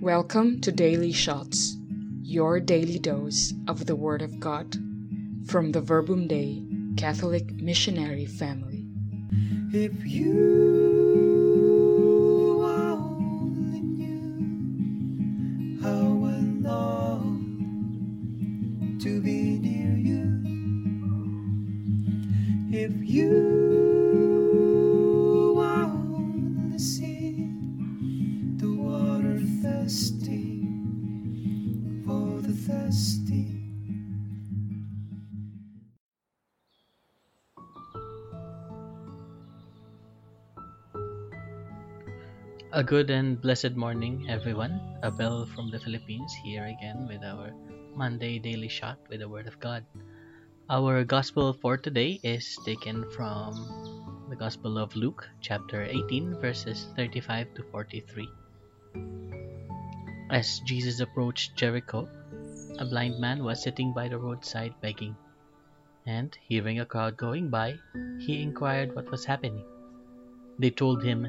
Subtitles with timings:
[0.00, 1.76] Welcome to Daily Shots,
[2.22, 4.76] your daily dose of the Word of God
[5.44, 6.62] from the Verbum Dei
[6.96, 8.86] Catholic Missionary Family.
[9.72, 10.30] If you
[12.64, 17.42] only knew how I long
[19.02, 20.44] to be near you.
[22.70, 23.67] If you
[32.66, 33.46] thirsty.
[42.72, 44.80] A good and blessed morning, everyone.
[45.02, 47.52] Abel from the Philippines here again with our
[47.94, 49.84] Monday daily shot with the Word of God.
[50.68, 57.54] Our Gospel for today is taken from the Gospel of Luke, chapter 18, verses 35
[57.54, 58.28] to 43.
[60.30, 62.06] As Jesus approached Jericho,
[62.78, 65.16] a blind man was sitting by the roadside begging.
[66.06, 67.76] And, hearing a crowd going by,
[68.20, 69.64] he inquired what was happening.
[70.58, 71.26] They told him,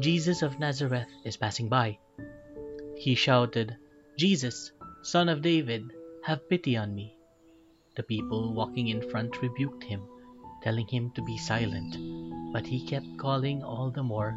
[0.00, 1.98] Jesus of Nazareth is passing by.
[2.96, 3.76] He shouted,
[4.16, 5.82] Jesus, son of David,
[6.24, 7.16] have pity on me.
[7.96, 10.02] The people walking in front rebuked him,
[10.62, 11.96] telling him to be silent,
[12.52, 14.34] but he kept calling all the more,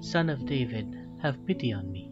[0.00, 0.86] Son of David,
[1.22, 2.11] have pity on me.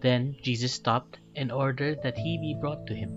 [0.00, 3.10] Then Jesus stopped and ordered that he be brought to him.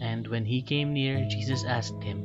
[0.00, 2.24] And when he came near, Jesus asked him,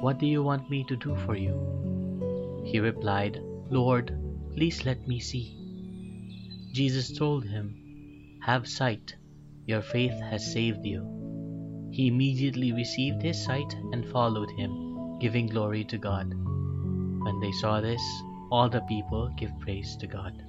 [0.00, 2.62] What do you want me to do for you?
[2.64, 4.18] He replied, Lord,
[4.54, 5.56] Please let me see.
[6.72, 9.16] Jesus told him, Have sight,
[9.66, 11.88] your faith has saved you.
[11.90, 16.34] He immediately received his sight and followed him, giving glory to God.
[17.24, 18.02] When they saw this,
[18.50, 20.42] all the people give praise to God.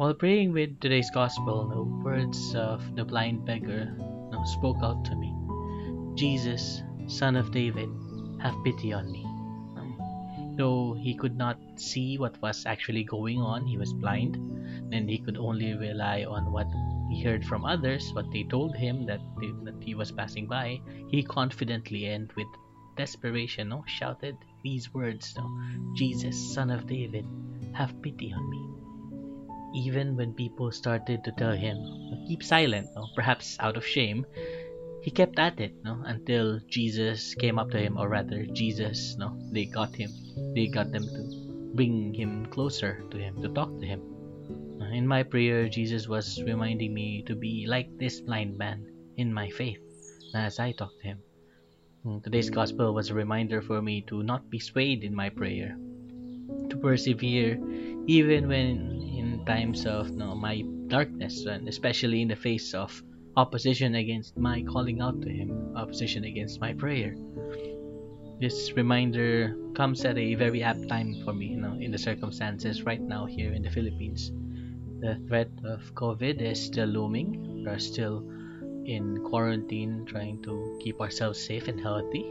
[0.00, 3.94] While praying with today's gospel, the words of the blind beggar
[4.46, 5.36] spoke out to me
[6.16, 7.90] Jesus, Son of David,
[8.40, 9.26] have pity on me.
[10.56, 14.36] Though he could not see what was actually going on, he was blind,
[14.90, 16.68] and he could only rely on what
[17.10, 20.80] he heard from others, what they told him that, they, that he was passing by.
[21.10, 22.48] He confidently and with
[22.96, 27.26] desperation no, shouted these words no, Jesus, Son of David,
[27.74, 28.79] have pity on me.
[29.74, 31.78] Even when people started to tell him,
[32.26, 34.26] keep silent, no, perhaps out of shame,
[35.00, 36.02] he kept at it no?
[36.04, 39.36] Until jesus came up to him or rather jesus no?
[39.50, 40.12] They got him
[40.54, 44.02] they got them to bring him closer to him to talk to him.
[44.92, 48.84] In my prayer jesus was reminding me to be like this blind man
[49.16, 49.80] in my faith
[50.34, 51.18] as i talked to him.
[52.22, 55.76] Today's gospel was a reminder for me to not be swayed in my prayer
[56.68, 57.58] to persevere
[58.06, 58.99] even when
[59.46, 63.02] times of no, my darkness and especially in the face of
[63.36, 67.14] opposition against my calling out to Him, opposition against my prayer.
[68.40, 72.82] This reminder comes at a very apt time for me, you know, in the circumstances
[72.82, 74.32] right now here in the Philippines.
[75.00, 77.64] The threat of COVID is still looming.
[77.64, 78.24] We are still
[78.84, 82.24] in quarantine, trying to keep ourselves safe and healthy.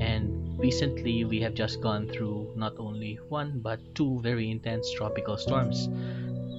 [0.00, 5.36] And recently, we have just gone through not only one but two very intense tropical
[5.36, 5.88] storms.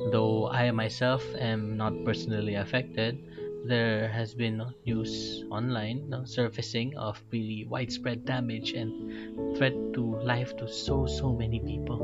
[0.09, 3.21] Though I myself am not personally affected,
[3.65, 10.57] there has been news online no, surfacing of really widespread damage and threat to life
[10.57, 12.01] to so so many people.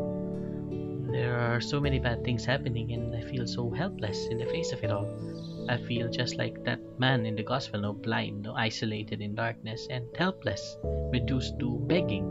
[1.12, 4.72] There are so many bad things happening and i feel so helpless in the face
[4.72, 5.10] of it all.
[5.68, 9.88] I feel just like that man in the gospel no blind no isolated in darkness
[9.90, 10.78] and helpless
[11.10, 12.30] reduced to begging.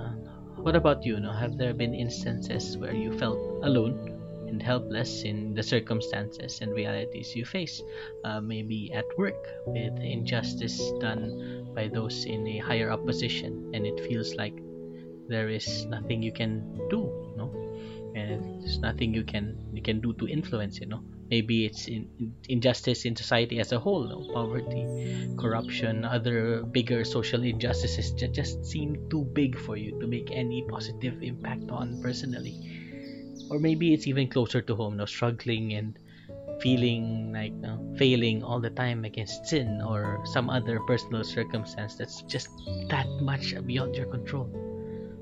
[0.00, 0.16] Uh,
[0.62, 1.32] what about you no?
[1.32, 4.19] Have there been instances where you felt alone
[4.60, 7.82] helpless in the circumstances and realities you face.
[8.24, 13.86] Uh, maybe at work with injustice done by those in a higher up position, and
[13.86, 14.54] it feels like
[15.28, 17.06] there is nothing you can do,
[17.36, 17.50] no,
[18.14, 21.02] and there's nothing you can you can do to influence, you know.
[21.30, 24.26] Maybe it's in, injustice in society as a whole, no?
[24.34, 24.82] poverty,
[25.38, 30.66] corruption, other bigger social injustices that just seem too big for you to make any
[30.68, 32.89] positive impact on personally
[33.50, 35.98] or maybe it's even closer to home, no, struggling and
[36.60, 42.22] feeling like no, failing all the time against sin or some other personal circumstance that's
[42.22, 42.48] just
[42.88, 44.48] that much beyond your control.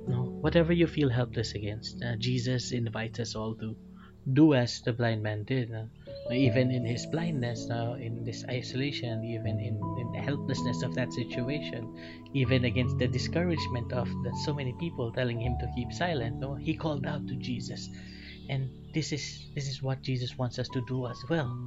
[0.06, 3.76] You No, whatever you feel helpless against, uh, Jesus invites us all to
[4.32, 5.70] do as the blind man did.
[6.32, 11.12] Even in his blindness, uh, in this isolation, even in, in the helplessness of that
[11.12, 11.94] situation,
[12.34, 16.54] even against the discouragement of the, so many people telling him to keep silent, no,
[16.54, 17.88] he called out to Jesus
[18.48, 21.58] And this is this is what Jesus wants us to do as well.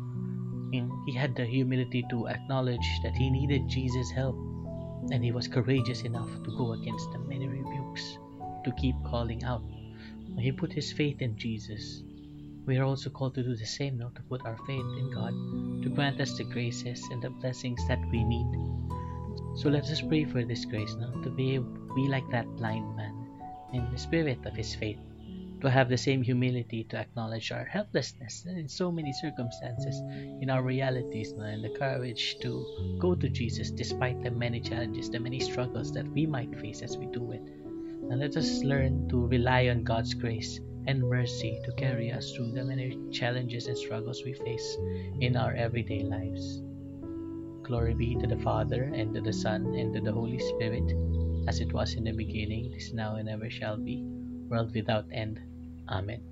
[1.06, 4.38] He had the humility to acknowledge that he needed Jesus' help,
[5.12, 8.20] and he was courageous enough to go against the many rebukes,
[8.66, 9.64] to keep calling out.
[10.40, 12.04] He put his faith in Jesus.
[12.72, 15.34] We are also called to do the same now, to put our faith in God,
[15.84, 18.48] to grant us the graces and the blessings that we need.
[19.58, 21.60] So let us pray for this grace now, to be,
[21.96, 23.28] be like that blind man
[23.74, 25.00] in the spirit of his faith
[25.60, 30.00] to have the same humility to acknowledge our helplessness in so many circumstances
[30.42, 35.20] in our realities and the courage to go to Jesus despite the many challenges, the
[35.20, 37.42] many struggles that we might face as we do it.
[37.42, 42.52] And let us learn to rely on God's grace and mercy to carry us through
[42.52, 44.78] the many challenges and struggles we face
[45.20, 46.62] in our everyday lives.
[47.64, 50.92] Glory be to the Father, and to the Son, and to the Holy Spirit,
[51.48, 54.04] as it was in the beginning, is now, and ever shall be,
[54.50, 55.40] world without end.
[55.88, 56.31] Amen.